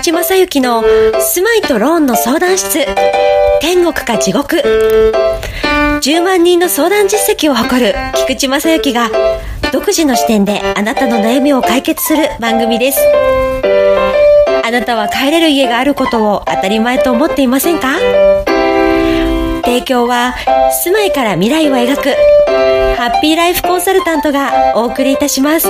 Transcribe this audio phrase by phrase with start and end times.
[0.00, 0.82] 池正幸の
[1.20, 2.86] 住まいとローンの相談室。
[3.60, 4.56] 天国か地獄。
[6.00, 9.10] 10万人の相談実績を誇る菊池正幸が
[9.70, 12.98] 独自の視点であなたの悩みを解決する番組です。
[14.64, 17.98] あなたは帰れる家があることを当たり前と思っていませんか？
[19.62, 20.34] 提供は
[20.82, 22.08] 住まいから未来を描く
[22.96, 25.68] ハッピーライフコンサルタントがお送りいたします。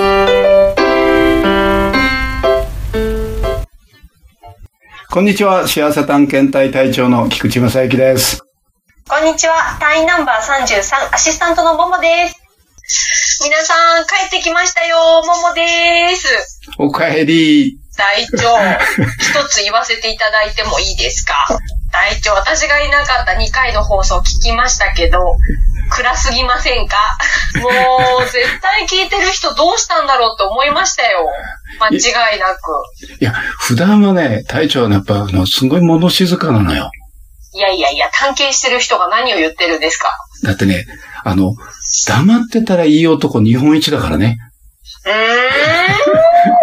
[5.12, 8.44] こんにちは、幸せ探検隊隊長の菊池正幸です。
[9.08, 9.76] こんにちは。
[9.80, 12.36] 隊員ナンバー33、アシスタントのももです。
[13.42, 14.96] 皆さん、帰ってきましたよ。
[15.26, 16.60] ももです。
[16.78, 17.76] おかえり。
[17.96, 18.56] 隊長、
[19.18, 21.34] 一つ言わせていただいてもいいですか？
[21.90, 25.18] 隊長、私がいなかった2回の放送聞きましたけど、
[25.90, 26.96] 暗すぎませんか？
[27.60, 27.68] も
[28.18, 31.28] う、絶対聞いてる人どうしたんだろうって思いましたよ。
[31.80, 32.60] 間違いなく。
[33.20, 36.90] いや、普段はね、隊長はね、やっぱ、あの、すごい物静かなのよ。
[37.52, 40.12] いやいやいや、探検してる人が何を言ってるんですか？
[40.44, 40.86] だってね、
[41.24, 41.54] あの、
[42.06, 44.36] 黙ってたらいい男日本一だからね。
[45.04, 45.16] うーん、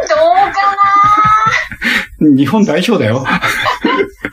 [0.07, 0.15] ど
[0.49, 0.75] うか
[2.37, 3.25] 日本代表だよ。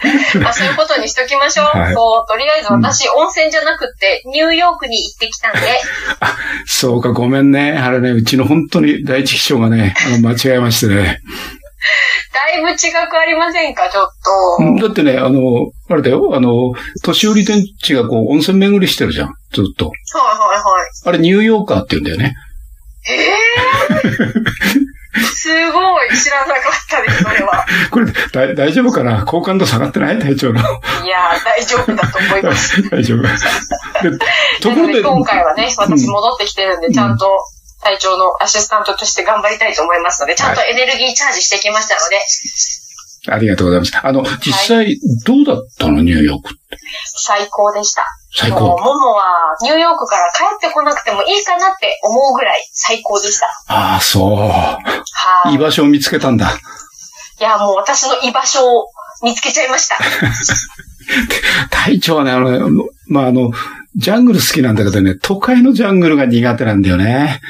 [0.04, 1.66] な まあそういうことにしときましょう。
[1.78, 5.60] はいそう、とりあえず私、温泉じゃなくって、ニューヨークに行ってきたんで、
[6.66, 7.72] そうか、ごめんね。
[7.72, 11.20] あれね、うちの本当に第一秘書がね、あの、間違えましてね。
[12.32, 12.74] だいぶ違
[13.08, 14.06] くありませんか、ちょっ
[14.80, 14.86] と。
[14.86, 19.34] だってね、あの、あれだよ、あの、年寄り電池がこう、温泉巡りしてるじゃん。
[19.52, 19.86] ずっと。
[19.86, 20.90] はいはいはい。
[21.04, 22.34] あれ、ニューヨーカーって言うんだよね。
[23.06, 23.34] ええ
[25.22, 27.64] すごい、知らなかったです、それは。
[27.90, 29.24] これ、だ大丈夫かな？
[29.24, 30.18] 好感度下がってない？
[30.18, 30.60] 隊長の。
[30.60, 30.62] い
[31.08, 32.82] やー、大丈夫だと思います。
[32.90, 33.22] 大丈夫。
[33.22, 33.28] で、
[34.60, 37.26] ところで、今回はね、私戻ってきてるんで、ちゃんと、
[37.82, 42.18] 隊長のアシスタントとして頑張りたいと思いますので、ちゃんとエネルギーチャージしてきましたので、
[43.26, 43.92] ありがとうございます。
[44.02, 46.02] あの、実際、どうだったの？
[46.02, 46.76] ニューヨークって。
[47.16, 48.04] 最高でした。
[48.36, 48.60] 最高。
[48.60, 53.46] ももは、ニューヨークから帰ってこなくてもいいかなって思うぐらい最高でした。
[53.68, 54.36] ああ、そう。
[54.36, 54.78] は
[55.46, 55.54] い。
[55.54, 56.50] 居場所を見つけたんだ。
[57.40, 58.88] いや、もう私の居場所を
[59.22, 59.96] 見つけちゃいました。
[61.70, 63.50] 隊長はね、あの、まあ、あの、
[63.96, 67.40] ジャングル好きなんだけどね、都会のジャングルが苦手なんだよね。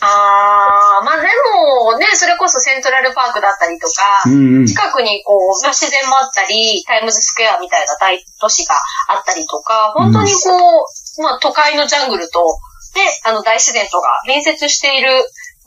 [0.00, 4.66] あー、まあでもね、それこそセントラルパークだったりとか、うんうん。
[4.66, 8.74] 近くにこう、まあ自然もあったり、タイムズスクエアみたいな大都市が
[9.08, 10.38] あったりとか、本当にこ
[11.18, 12.40] う、まあ都会のジャングルと、
[12.94, 15.10] で、あの大自然とが隣接している、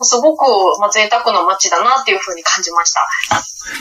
[0.01, 2.99] すごく、まあ、贅沢な街だなっていうふうに感じました。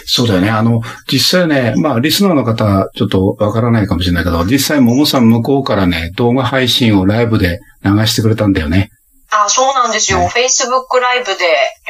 [0.06, 0.51] そうだよね。
[0.51, 8.91] あの、実際ね、まあ、リスナーの方、ちょっとわからないかもしれないけど、実際、ももさん向こうからね、動画配信をライブで流してくれたんだよね。
[9.31, 10.19] あ、そうなんですよ。
[10.19, 11.34] はい Facebook ライブで、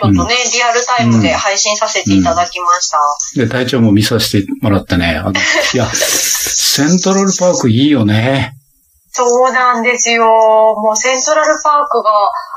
[0.01, 2.99] ちょっとね、リアルタイムで配信させていただきました。
[3.37, 8.58] で、隊長も見させてもらってね、あの、いや、 セントラルパークいいよね。
[9.19, 10.25] そうなんですよ。
[10.25, 12.13] もうセントラルパークが、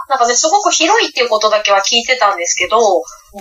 [0.10, 2.78] なんかね、すごく広いっていうことだけは聞いてたんですけど、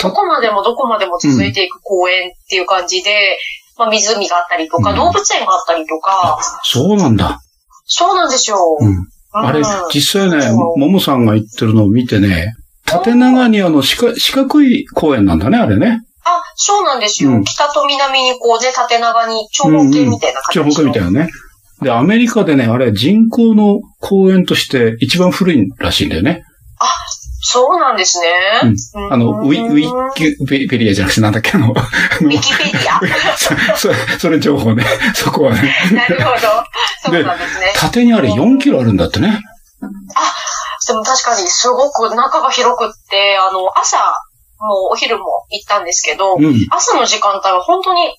[0.00, 3.38] どこまでもどこまでも続いていく公園っていう感じで、
[3.76, 7.40] まあ湖があったりとか、うん動物園があったりとか、そうなんだ。
[7.84, 8.56] そうなんですよ。
[8.80, 9.06] うん。
[9.32, 12.54] あれうん、実際ね、ももさんが言ってるのを見てね、
[12.86, 13.96] 縦長にあの、四
[14.32, 16.00] 角い公園なんだね、あれね。
[16.24, 17.30] あ、そうなんですよ。
[17.30, 21.30] うん北と南にこうね、縦長に長方形みたいな長感じ方形みたいなね。
[21.82, 26.44] で、アメリカでね、あれ人工の公園として一番古いらしいんだよね。
[27.42, 28.26] そうなんですね。
[29.10, 31.88] あの、ウィ、ウィウキペペリアじゃなくてなんだっけ、あの、あ
[32.20, 33.00] ウのィキペディア
[33.36, 34.84] そそれ、それ情報ね。
[35.16, 35.74] そこはね。
[35.92, 36.38] なるほど。
[37.02, 37.72] そうなんですね。
[37.74, 39.40] 縦にあれ4キロあるんだってね。
[40.86, 43.96] でも確かにすごく中が広くって、あの、朝
[44.60, 46.66] もお昼も行ったんですけど、うん。
[46.70, 48.14] 朝の時間帯は本当に、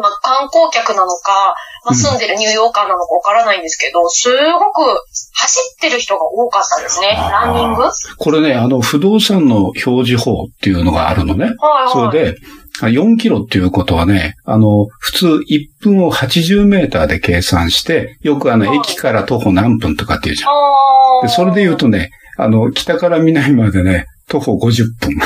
[0.00, 5.00] まあ、観光客なのか、まあ、うん住んでるニューヨーカーなのかわからないんですけど、すごく
[5.34, 7.08] 走ってる人が多かったですね。
[7.16, 7.82] ランニング？
[7.82, 11.46] はいこれね、あの、不動産の表示法っていうのがあるのね。
[11.58, 11.92] はい。
[11.92, 12.38] それで、
[12.82, 15.40] あ4キロっていうことはね、あの、普通1
[15.80, 21.26] 分を80メーターで計算して、よくあの、はい駅から徒歩何分とかっていうじゃん。
[21.26, 25.16] で、それで言うとね、あの、北から南までね、徒歩50分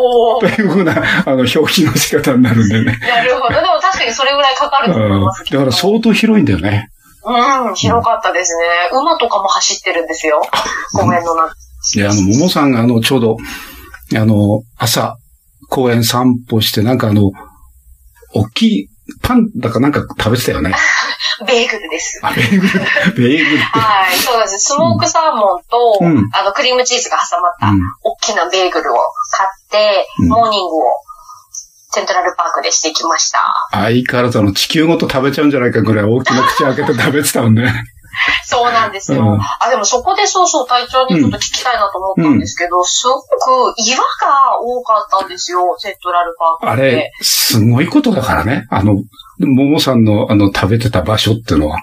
[0.00, 0.94] おとーいうふうな、
[1.26, 2.96] あの、表記の仕方になるんでね。
[3.00, 3.54] なるほど。
[3.54, 5.44] でも確かにそれぐらいかかると思います。
[5.52, 6.88] だから相当広いんだよね。
[7.24, 8.98] うん、広かったですね。
[8.98, 10.40] 馬とかも走ってるんですよ。
[10.94, 11.54] 公園の中。
[11.94, 13.36] で、あの、桃さんがあの、ちょうど、
[14.16, 15.16] あの、朝、
[15.68, 17.32] 公園散歩して、なんかあの、
[18.34, 18.88] 大きい
[19.22, 20.72] パンだかなんか食べてたよね。
[21.46, 22.20] ベーグルです。
[22.22, 23.78] あ、ベーグル、ベーグルって。
[23.78, 24.58] はい、そうです。
[24.58, 28.98] スモークサーモンと、うんあの、クリームチーズが挟まったうん大きなベーグルを
[29.30, 30.80] 買って、うんモーニングを
[31.98, 33.40] セントラルパークでしてきました。
[33.72, 37.72] 相変わらずあの地球ごと食べちゃうんじゃないかぐらい大きな口開けて食べてたもんね。
[38.44, 39.20] そうなんですよ。
[39.20, 46.70] うんあ、でもそこでそうそう隊長にちょっと聞きたいなと思ったんですけど、すごく岩が多かったんですよ、セントラルパーク。
[46.70, 48.66] あれ、すごいことだからね。
[48.70, 48.94] あの、
[49.40, 51.78] ももさんのあの食べてた場所っていうのは。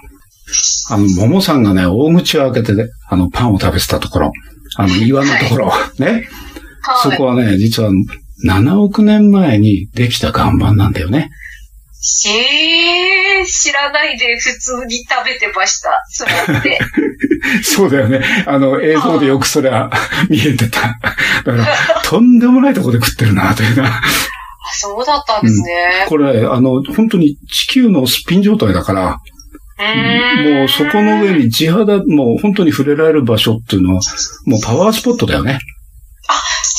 [0.90, 4.32] あの、ももさんがね、大口を開けてね、あの、パンを食べてたところ。
[4.76, 5.72] あの、岩のところ。
[5.98, 6.28] ね。
[7.02, 7.18] そはい。
[7.18, 7.90] こはね、実は
[8.44, 11.30] 7億年前にできた岩盤なんだよね。
[12.28, 16.04] えー、知らないで普通に食べてました。
[16.08, 16.78] それって。
[17.64, 18.20] そうだよね。
[18.46, 19.90] あの、映像でよくそれは
[20.30, 20.80] 見えてた。
[20.80, 21.66] だから、
[22.04, 23.88] とんでもないところで食ってるな、というな。
[23.88, 24.00] あ
[24.78, 26.06] そうだったんですね。
[26.08, 29.18] これ、あの、本当に地球のスピン状態だから、
[29.78, 34.00] もうそこの上に地肌、もう本当に触れられる場所っていうのは、
[34.44, 35.58] もうパワースポットだよね。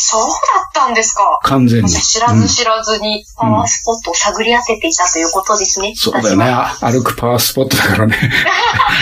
[0.09, 0.31] そうだっ
[0.73, 1.39] たんですか？
[1.43, 1.89] 完全に。
[1.89, 5.93] 私知らうんず知らずにパワースポットを探り当てていたということですね。
[5.95, 6.45] そうだよね。
[6.79, 8.15] 歩くパワースポットだからね。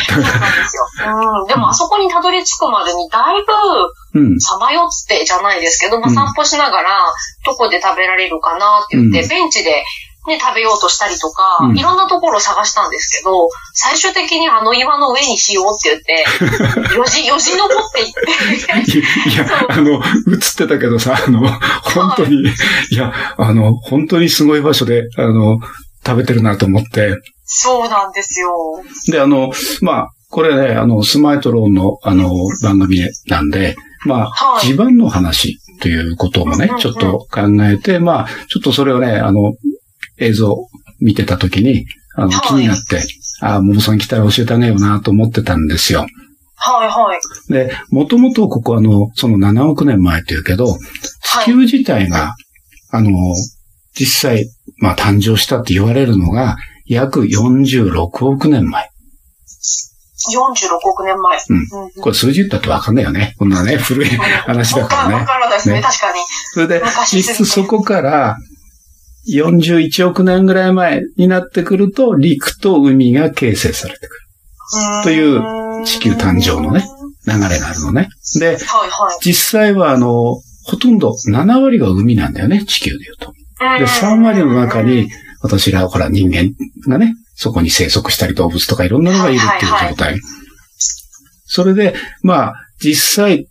[0.10, 0.84] そうなんですよ。
[1.42, 1.48] うん。
[1.48, 3.44] でもあそこにたどり着くまでにだい
[4.14, 4.40] ぶうん。
[4.40, 7.14] さまよってじゃないですけど、ま散歩しながら、
[7.46, 9.84] どこで食べられるかなって言って、うんベンチで
[10.28, 11.78] ね、食べようとしたりとか、うん。
[11.78, 16.02] いろんなところを探したんですけど、最終的にあの岩の上にしようって
[16.48, 19.00] 言って、 よじ、よじ登っていって、
[19.30, 20.02] いや、あの、映っ
[20.58, 21.48] てたけどさ、あの、
[21.94, 22.44] 本当に、
[22.92, 22.96] い。
[22.96, 25.60] や、あの、本当にすごい場所で、あの、
[26.06, 27.18] 食べてるなと思って。
[27.46, 28.82] そうなんですよ。
[29.08, 29.52] で、あの、
[29.82, 32.30] まあ、これね、あの、スマイトローンの、あの、
[32.64, 33.76] 番組なんで、
[34.06, 34.66] まあ、はい。
[34.66, 39.56] 地盤の話ということもねちょっと考えて、まあ、ちょっとそれをね、あの、
[40.18, 40.56] 映像
[41.00, 41.86] 見てた時に、
[42.16, 43.02] あの、はい気になって、
[43.42, 46.06] あ、ももさん来たら教えてあげようなと思ってたんですよ。
[46.56, 47.54] はいはい。
[47.54, 50.78] で、もともとここあの、その7億年前っていうけど、
[51.42, 52.36] 地球自体が、
[52.92, 53.12] あの、
[53.94, 58.90] 実際、まあ誕生したって言われるのが、約46億年前。
[60.34, 61.38] 46億年前。
[61.50, 63.36] うんうんこれ数字言ったってわかんないよね。
[63.38, 65.26] こんなね、古い話だからわね。
[65.26, 66.20] からないですね、ね確かに。
[66.54, 68.38] それで、実質そこから、
[69.28, 74.16] 41億年ぐらい前になってくると、陸と海が形成されてく
[75.04, 76.86] という地球誕生のね
[77.28, 78.10] る流れがあるのね。
[78.40, 78.60] で、はいはい。
[79.22, 83.34] 実際はあの、ほとんど7割が海なんだよね、地球で言うと。
[83.80, 85.10] で、3割の中に、
[85.42, 86.54] 私ら、ほら、人間
[86.88, 90.20] がね、そこに生息したり動物とかいろんなのがいるっていうはいはい状態。
[91.46, 93.48] それで、まあ、実際、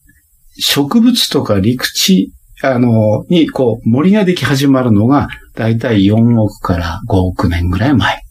[0.59, 2.33] 植物とか陸地、
[2.65, 8.23] あの、に、こう、森ができ始まるのが、だいたい4億から5億年ぐらい前。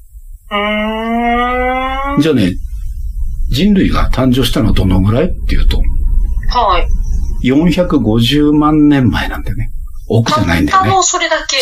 [2.19, 2.53] じゃあね、
[3.51, 5.77] 人類が誕生したのはどのぐらいっていうと、
[6.50, 7.50] はい。
[7.50, 9.69] 450万年前なんだよね。
[10.07, 10.83] 億じゃないんだよね。
[10.83, 11.57] たったのそれだけ。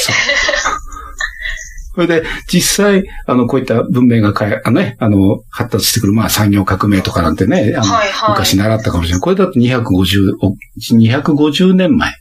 [1.93, 9.21] それで、実際、あの、こういった文明がかえ、あのね、あの、発達してくる、まあ、産業革命とかなんてね、あの、はいはい昔習ったかもしれない。
[9.21, 12.13] これだと250、お250年前。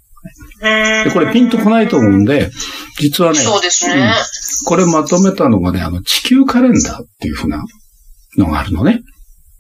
[0.61, 2.51] で、でこれピンとこないと思うんで、
[2.99, 3.95] 実はね、そうですね。
[3.95, 4.13] うん
[4.67, 7.65] これまとめたのがね、あの、地球カレンダーっていうふうな
[8.37, 9.01] のがあるのね。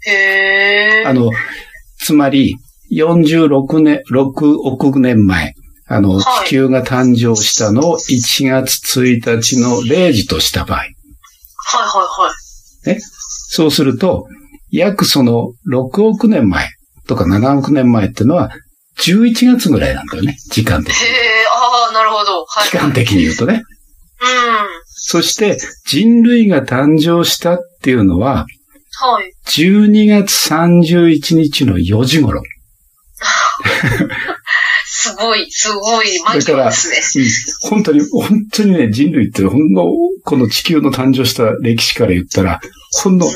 [0.06, 1.08] へー。
[1.08, 1.31] あの、
[1.99, 2.56] つまり、
[2.93, 5.55] 46年、6億年前、
[5.87, 10.93] あの、はい地球が誕生したのを1月1日の0時とした場合、はいは
[12.84, 13.01] いはい。
[13.01, 14.27] そうすると、
[14.70, 16.69] 約その6億年前
[17.06, 18.51] とか7億年前ってのは、
[19.02, 20.36] 11月ぐらいなんだよね。
[20.50, 21.06] 時間的に。
[21.06, 21.12] へー、
[21.86, 22.44] あー、なるほど。
[22.44, 22.69] はい。
[22.69, 23.54] 期間的に言うとね。
[23.54, 23.62] うん。
[24.86, 28.46] そして、人類が誕生したっていうのは、
[29.02, 29.32] はい。
[29.46, 32.42] 12月31日の4時頃。
[34.92, 37.24] すごい、すごい、マジですね。
[37.24, 37.30] うん
[37.70, 39.86] 本当に、本当にね、人類ってほんの、
[40.24, 42.60] この地球の誕生した歴史から言ったら、
[42.92, 43.30] ほんの8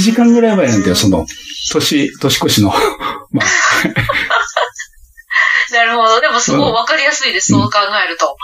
[0.00, 1.26] 時間ぐらい前なんだよ、その、
[1.72, 2.68] 年、年越しの。
[3.32, 3.46] まあ、
[3.88, 3.94] な
[5.86, 6.20] るほど。
[6.20, 8.36] でもすごいわかりやすいです、うんそう考えると。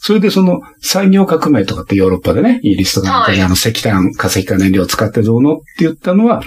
[0.00, 6.42] それでその産業革命とかってヨーロッパでね、イギリスとかなんかにはいあの石炭、化石化燃料を使ってどうのって言ったのは、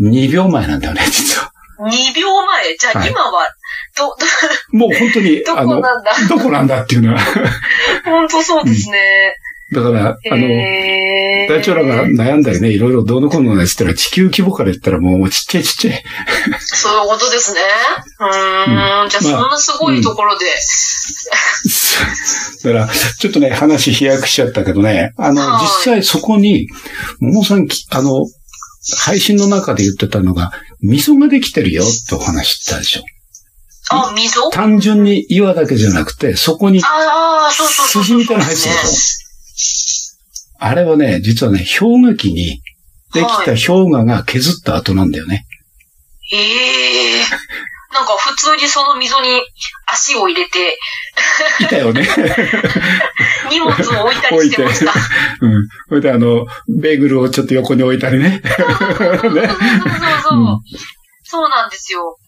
[0.00, 1.52] 2秒前なんだよね、実は。
[1.80, 2.76] 2秒前？
[2.78, 3.48] じゃあはい今は、
[3.96, 4.08] ど、
[4.76, 6.12] もう本当に、 ど、こなんだ？
[6.28, 7.20] どこなんだっていうのは。
[8.04, 9.34] 本当そうですね。
[9.72, 10.46] だから、あの、
[11.48, 16.02] 大長らが悩んだりね、いろいろどうのこうのね、つったら地球規模から言ったらもうちっちゃいちっちゃい。
[16.58, 17.60] そういうことですね。
[18.20, 19.08] うーん。
[19.08, 20.46] じゃあそんなすごいところで。
[22.64, 26.68] だから、ちょっとね、話飛躍しちゃったけどね、あの、はい実際そこに、
[27.20, 28.26] 桃さんき、あの、
[28.98, 33.02] 配信の中で言ってたのが、溝ができてるよってお話したでしょ。
[33.90, 38.04] あ、溝単純に岩だけじゃなくて、そこに、ああ、そうそうそうそう。
[38.04, 39.29] 筋みたいなの入ってるでしょ
[40.60, 42.60] あれはね、実はね、氷河期に
[43.12, 45.46] できた氷河が削った後なんだよね。
[46.32, 47.20] ええ
[47.92, 49.42] なんか普通にその溝に
[49.86, 50.78] 足を入れて、
[51.60, 52.06] いたよね。
[53.50, 54.92] 荷物を置いたりしてました。
[55.40, 55.68] うん。
[55.88, 58.40] それであの、ベーグルをちょっと横に置いたりね。
[58.46, 60.38] そうそうそうそうそう。
[60.38, 60.60] うん
[61.30, 62.18] そうなんですよ。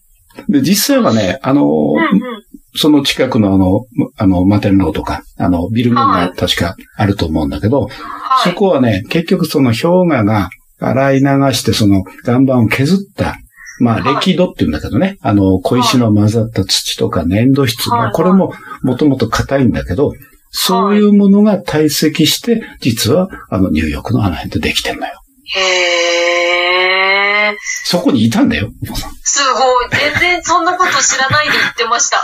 [0.47, 2.43] で、実際はね、あの、うんうん。
[2.75, 3.85] その近くのあの、
[4.17, 8.49] あの、マテンローとか、あの、ビル群はいが確かあると思うんだけど、はい。
[8.49, 10.49] そこはね、結局その氷河が
[10.79, 13.35] 洗い流してその岩盤を削った、
[13.79, 20.13] まあ、はい歴土って言うんだけどね、あの、小石の混ざった土とか粘土質、はいまあこれももともと硬いんだけど、
[20.51, 25.13] そういうものが堆積して、実はあの、ニューヨークのあの辺でできてんのよ。
[25.55, 27.57] へえ。
[27.85, 29.89] そこにいたんだよ、お父さんすごい。
[29.89, 32.23] 全然そんなこと知らないで言ってました。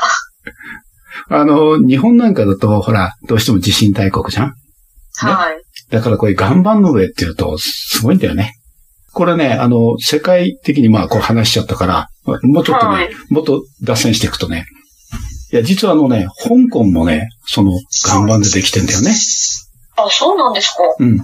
[1.29, 4.53] あの、日本なんかだと、ほら、どうしても地震大国じゃん？
[5.15, 5.57] はい。
[5.91, 8.53] だからこういう岩盤の上っていうと、すごいんだよね。
[9.11, 12.07] これね、あの、世界的にまあこう話しちゃったから、
[12.43, 14.65] もうちょっとね、はいもっと脱線していくとね、
[15.51, 17.71] いや、実はあのね、香港もね、その
[18.05, 19.15] 岩盤でできてんだよね。
[19.97, 20.83] あ、そうなんですか。
[20.99, 21.19] うん。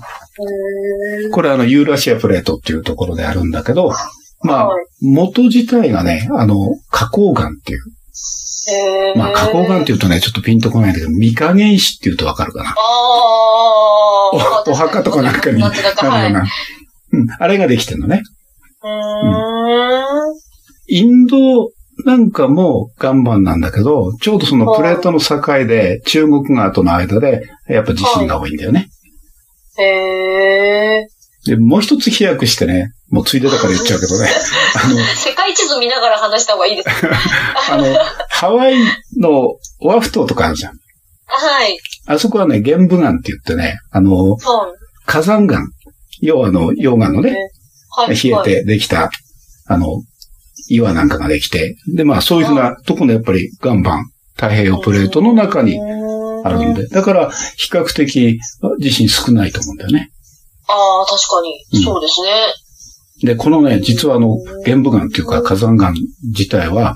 [1.32, 3.94] これあの、ユーラシアプレートっていうところであるんだけど、
[4.42, 6.56] まあはい、元自体がね、あの、
[6.90, 7.82] 花崗岩っていう。
[9.16, 12.72] まあ、花崗岩っていうとね、ちょっとピンとこないんだけど、未加減石っていうとわかるかな。
[12.72, 12.76] ああ。
[14.68, 16.30] おお墓とかなんかになるかなんてだか、はい。
[16.30, 16.46] うな。
[17.12, 17.28] うん。
[17.40, 18.24] あれができてんのね。
[18.84, 20.36] ーん。
[20.88, 21.70] インド
[22.04, 28.90] なんかも岩盤なんだけど、ちょうどそのプレートの境で中国側との間で、やっぱ地震が多いんだよね。
[29.78, 31.08] へえ。
[31.46, 34.30] で、もう一つ飛躍してね、もうついでだから言っちゃうけどね。
[34.84, 36.90] あの、世界地図見ながら話した方がいいです。
[37.72, 37.86] あの、
[38.30, 38.76] ハワイ
[39.18, 40.74] のオアフ島とかあるじゃん。
[41.28, 41.78] はい。
[42.08, 44.38] あそこはね、玄武岩って言ってね、あの。
[45.06, 45.62] 火山岩。
[46.22, 47.36] 要はあの、溶岩のね、
[47.92, 48.16] はい。
[48.16, 49.12] 冷えてできた、
[49.68, 50.02] あの、
[50.68, 58.40] 岩なんかができて、で、まあそういうふうなとこのやっぱり岩盤、太平洋プレートの中にあるんで、だから比較的
[58.80, 60.12] 地震少ないと思うんだよね。
[60.68, 61.66] ああ、確かに。
[61.74, 62.30] うんそうですね。
[63.24, 65.92] で、このね、実はあの、玄武岩っていうか火山岩
[66.32, 66.96] 自体は、は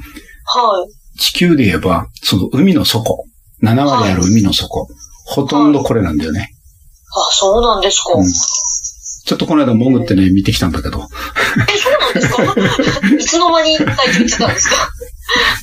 [1.16, 1.20] い。
[1.20, 3.26] 地球で言えば、その海の底、
[3.64, 4.88] 7割ある海の底、
[5.26, 6.50] ほとんどこれなんだよね。
[7.12, 8.14] あ、そうなんですか。
[8.14, 8.26] うん
[9.26, 11.02] ちょっとこの間潜ってね、見てきたんだけど、
[11.68, 13.08] え、そうなんですか？
[13.20, 14.76] いつの間に最近言ってたんですか？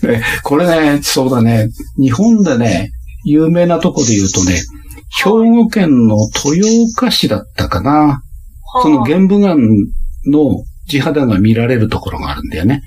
[0.07, 2.93] でこれね、そうだね、日本でね、
[3.25, 4.63] 有名なとこで言うとね、
[5.11, 8.23] 兵庫県の豊岡市だったかな。
[8.83, 12.83] そのはい玄武岩の地肌が見られるところがあるんだよね。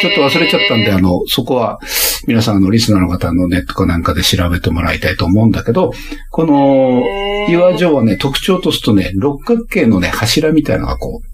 [0.00, 1.78] ちょっと忘れちゃったんで、あの、そこは、
[2.26, 5.92] 皆さん、あの、リスナーの方のネットかなんかで調べてもらいたいと思うんだけど、
[6.30, 7.02] この、
[7.50, 11.28] 岩状はね、特徴とするとね、六角形のね、柱みたいなのがこう、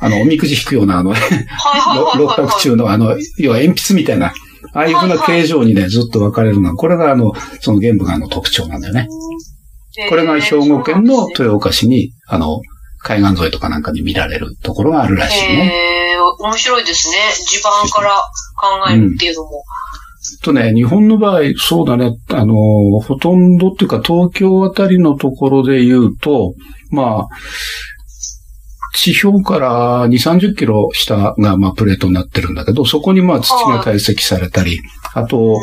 [0.00, 1.14] あの、おみくじ引くような、あの、
[2.16, 2.34] 六。
[2.36, 4.32] 角中の、あの、要は鉛筆みたいな、
[4.72, 9.08] ああいうふうな形状にね、ずっと分かれるのは、これがあの、その玄武岩の特徴なんだよね。
[10.08, 12.60] これが兵庫県の豊岡市に、あの、
[12.98, 16.12] 海岸沿いとかなんかに見られるところがあるらしいね。
[16.12, 17.16] へー面白いですね。
[17.46, 18.10] 地盤から
[18.56, 19.64] 考えるっていうのも。
[20.42, 22.54] とね、日本の場合、そうだね、あの、
[23.00, 26.54] ほとんどっていうか東京あたりのところで言うと、
[26.90, 27.28] まあ、
[28.98, 34.80] 地表から2、30キロ下が、まあ、プレートになってるんだけど、そこにまあ土が堆積されたり、
[35.14, 35.60] あと、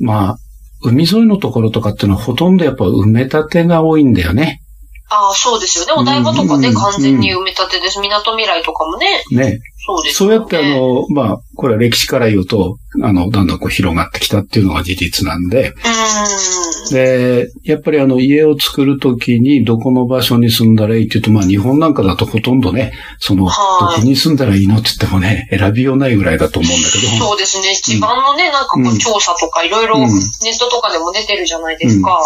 [0.00, 0.36] まあ、
[0.82, 4.60] 海沿いのところとかっていうのはほとんどやっぱ埋め立てが多いんだよね。
[5.08, 5.92] ああ、そうですよね。
[5.92, 7.98] お台場とかね、うん完全に埋め立てです。
[7.98, 9.24] 港未来とかもね。
[9.32, 9.60] ね。
[9.84, 10.36] そうですよね。
[10.36, 16.79] そうやってあの、まあ、これは歴史から言うと、あの、だんだんこう広がってきたっていうのが事実なんで、うーん。
[16.90, 27.06] で、やっぱりあの家を作るときにどこの場所に住んだらいいって言うと、まあ日本なんかだとほとんどね、その、どはいこに住んだらいいのって言ってもね、選びようないぐらいだと思うんだけど。
[27.24, 27.74] そうですね。
[27.74, 32.20] 地盤のね、なんかこうんう調査とかいろいろうんネットとかでも出てるじゃないですか。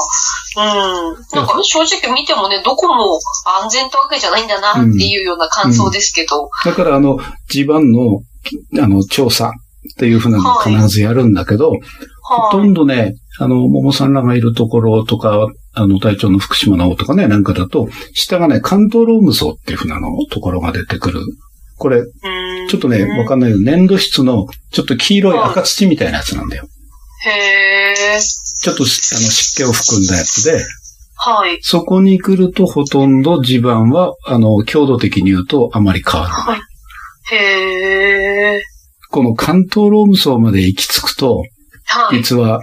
[0.56, 0.62] うん。
[1.33, 3.18] なんか正直見てもね、どこも
[3.62, 6.49] 安全ってわけじゃないんだなっていうような感想ですけど。
[6.64, 7.18] だからあの、
[7.49, 8.21] 地盤の、
[8.80, 11.73] あの、調査っていうふうなのを必ずやるんだけど、
[12.26, 12.69] ほとはい。
[12.69, 21.21] んどね、あの、桃さんらがいるところとか、あの、隊長の福島の方とかね、なんかだと、下がね、関東ローム層っていうふうなのところが出てくる。
[21.78, 22.09] これ、うん
[22.69, 26.66] ちょっとね、わかんないけど、粘土質の、ちょっと黄色い赤土みたいなやつなんだよ。
[27.26, 28.21] へー。
[28.61, 30.64] ちょっとしあの湿気を含んだやつで、
[31.16, 31.59] はい。
[31.62, 36.47] そこに来るとほとんど地盤は、あの、強度的に言うとあまり変わらない。
[36.47, 36.61] はい。
[37.35, 38.61] へー。
[39.11, 41.50] この関東ローム層まで行き着くと、はい。
[42.12, 42.60] 実は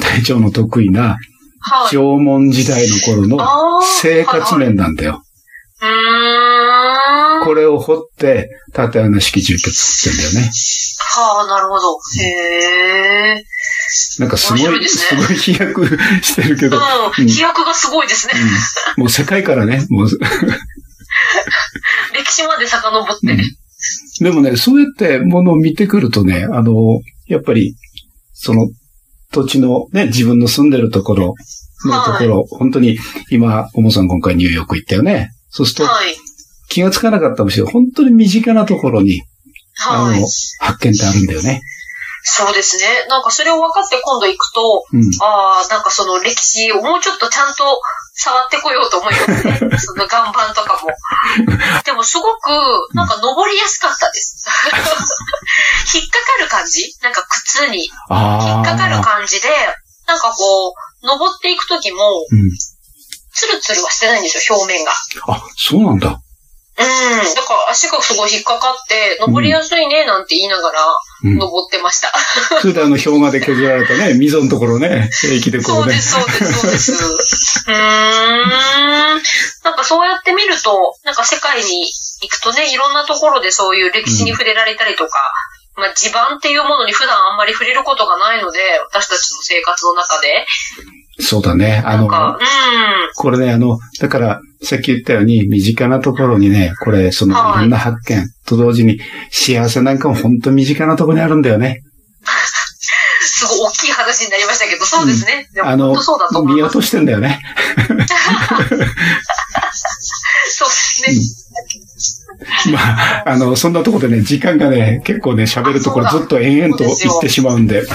[0.00, 1.18] 隊長の得意な
[1.64, 1.90] はい。
[1.94, 3.38] 縄文時代の頃の
[4.00, 5.22] 生活面なんだよ。
[7.44, 10.50] これを掘って、縦穴式住居作ってんだよね。
[10.98, 11.98] はあ、なるほど。
[12.20, 13.44] へえ。
[14.18, 15.86] なんかすごい、すごい飛躍
[16.22, 16.80] してるけど、う
[17.22, 17.26] ん。
[17.26, 18.34] 飛躍がすごいですね。
[18.96, 20.08] うんもう世界からね、もう、
[22.14, 23.42] 歴史まで遡ってね。
[24.20, 27.74] でもね、そうやってものを見てくるとね、あの、やっぱり、
[28.42, 28.68] その
[29.30, 31.34] 土地のね、自分の住んでるところ
[31.84, 32.98] のところ、本当に
[33.30, 35.30] 今、おもさん今回ニューヨーク行ったよね。
[35.48, 36.16] そうするとはい。
[36.68, 37.72] 気がつかなかったかもしれない。
[37.72, 39.22] 本当に身近なところに、
[39.86, 40.26] あはいの。、
[40.58, 41.62] 発見ってあるんだよね。
[42.24, 42.82] そうですね。
[43.08, 45.02] なんかそれを分かって今度行くと、うん。
[45.22, 47.80] ああ、なんかその歴史をもうちょっとちゃんと
[48.14, 49.58] 触ってこようと思いますね。
[49.78, 50.90] その岩盤とかも。
[51.84, 52.48] でもすごく、
[52.94, 54.46] なんか登りやすかったです。
[55.94, 56.94] 引っかかる感じ？
[57.02, 59.00] なんか靴に引あっかかるあ。
[59.00, 59.48] 感じで、
[60.06, 62.50] なんかこう、登っていくときも、うん。
[63.34, 64.92] ツルツルはしてないんですよ、表面が。
[65.28, 66.18] あ、そうなんだ。
[66.82, 67.34] うん。
[67.34, 70.80] だから足がすごい引っかかって、登りやすいね、なんて言いながら、
[71.24, 71.38] うん。
[71.38, 72.12] 登ってました。
[72.60, 76.38] それであの、氷河で削られたね、 溝のところね、平気でこねそううで。
[76.38, 77.64] す、そうです、そうです。
[77.68, 79.22] うーん。
[79.64, 81.86] なんかそうやって見ると、なんか世界に
[82.22, 85.18] 行くとね、いろんなところでそういう歴史に触れられたりとか、
[85.76, 88.60] まあ地盤っていうものに普段あんまり触れることがないので、
[88.90, 90.46] 私たちの生活の中で。
[91.18, 91.82] そうだね。
[91.84, 92.10] あの、うん。
[93.14, 98.98] これね、あの、だから、さっき言ったように、身近なところにね、これ、その、はいいろんな発見と同時に、
[99.30, 101.82] 幸せなんかも本当身近なところにあるんだよね。
[103.24, 105.48] すごい大きい話になりましたけど、そうですね。
[105.54, 105.94] でもあの。
[106.44, 107.40] 見落としてんだよね。
[110.48, 111.08] そうですね。
[112.72, 117.86] まあ、あの、そんなところでね、時間がね、結構ね、喋るところずっと延々と言ってしまうんで、うん。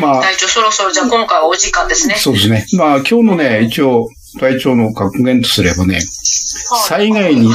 [0.00, 2.14] まあ隊長、そろそろじゃあ今回はお時間ですね。
[2.16, 2.66] そうですね。
[2.78, 4.08] まあ、今日のね、一応、
[4.40, 6.02] 隊長の格言とすればね、はい。
[6.02, 7.50] 災害に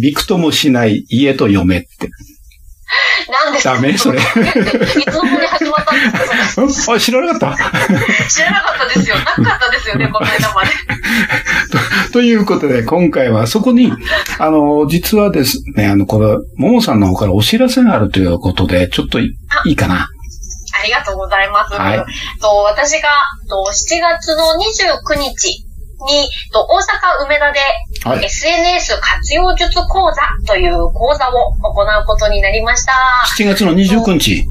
[0.00, 2.08] びくともしない家と嫁って。
[3.44, 3.98] なんでダメ？
[3.98, 4.20] それ。
[4.20, 5.33] いつの間
[6.94, 7.56] あ、知らなかった？
[8.28, 9.16] 知らなかったですよ。
[9.16, 10.70] なかったですよね、この間まで。
[12.12, 13.92] ということで、今回はそこに、
[14.38, 19.34] あの、実はですね、あの、これ、ももさんの方からお知らせがあるということで、ちょっとい
[19.66, 20.08] いいかな？
[20.76, 21.74] ありがとうございます。
[21.74, 22.04] はい
[22.40, 23.08] と私が
[23.48, 25.64] と7月の29日
[26.06, 27.60] にと大阪梅田で
[28.04, 28.24] はい。
[28.26, 32.92] SNS 活用術講座という講座を行うことになりました。
[33.38, 34.44] 7月の29日。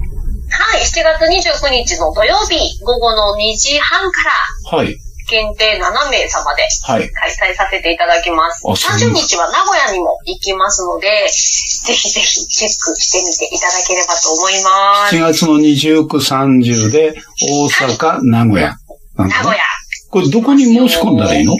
[0.53, 4.23] はい、7月29日の土曜日午後の2時半か
[4.71, 4.95] らはい。
[5.29, 7.09] 限定7名様ではい。
[7.09, 8.61] 開催させていただきます。
[8.69, 15.15] あそう30日は名古屋にも行きますので、ぜひぜひチェックしてみていただければと思います。
[15.15, 18.75] 7月の29、30で、大阪、名古屋。
[19.15, 19.63] 名古屋。
[20.11, 21.55] これどこに申し込んだらいいの？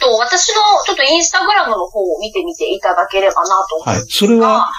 [0.00, 0.54] と、私の
[0.86, 3.96] ちょっとインスタグラムの方を見てみていただければなと思いはい。
[3.98, 4.06] ます。
[4.10, 4.70] それは、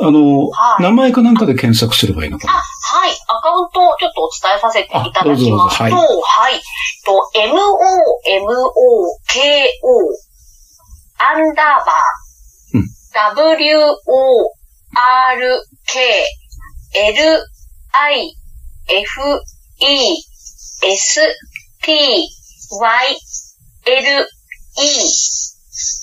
[0.00, 0.82] あの、はい。
[0.82, 3.12] 名前かなんかで検索すればいいのかあ、なはい。
[3.28, 5.92] アカウントをちょっとお伝えさせていただきますと、はい。
[5.92, 6.60] はい。
[7.04, 7.54] と、MOMOKO
[11.18, 12.84] アンダーバー、うん。
[13.14, 13.86] WORKLIFESTYLE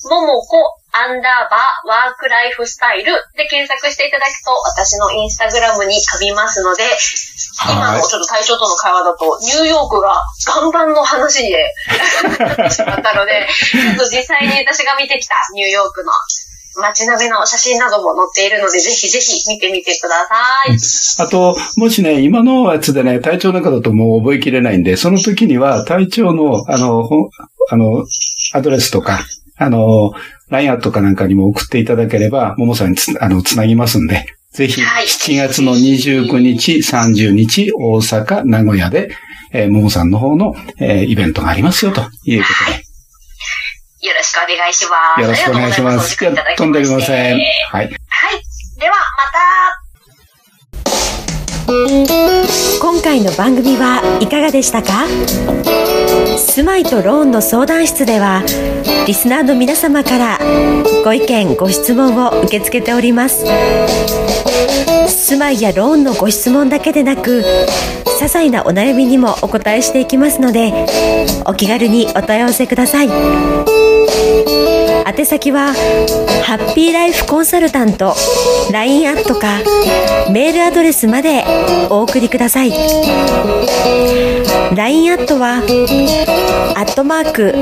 [0.10, 6.84] ももこアンダーバーワークライフスタイルで検索していただくと私のインスタグラムに飛びますので、
[7.64, 10.22] 今のちょっと対象との会話だと、ニューヨークが
[10.60, 11.74] 岩盤の話で
[12.70, 16.12] しまったので、ちょっと実際に私が見てきたニューヨークの
[16.80, 21.26] 街並みの写真なども載っているので、ぜひぜひ見てみてください。
[21.26, 27.30] あと、もしね、今のやつでね、体調なんかだともう覚えきれないんで、その時には体調の、あの、
[27.70, 28.06] あの、
[28.54, 29.20] アドレスとか、
[29.64, 30.12] あの、
[30.50, 39.12] LINE アットかなんかにも送っていただければ、ももさんにつ、あの、つなぎますんで、ぜひ、はい7月の29日、30日、大阪、名古屋で、
[39.54, 42.78] えーももさんの方の、えーイベントがありますよ、ということで。
[44.08, 45.22] よろしくお願いします。
[45.22, 46.26] よろしくお願いします。
[46.26, 46.56] います。
[46.58, 47.36] とんでもありません。
[47.36, 47.42] はい。
[47.70, 47.92] はい。
[48.80, 49.82] では、また。
[52.82, 55.06] 今回の番組はいかがでしたか？
[56.52, 58.44] 住まいとローンの相談室では
[59.08, 60.38] リスナーの皆様から
[61.02, 63.46] ご意見ご質問を受け付けております。
[65.08, 67.42] 住まいやローンのご質問だけでなく
[68.06, 70.74] 些細なお悩みにもお答えしていきますので
[71.46, 74.81] お気軽にお問い合わせください。
[75.06, 75.74] 宛先は
[76.44, 78.14] ハッピーライフコンサルタント
[78.72, 79.60] LINE アットか
[80.32, 81.44] メールアドレスまで
[81.90, 82.72] お送りください。
[84.76, 85.58] LINE アットは
[86.76, 87.54] アットマーク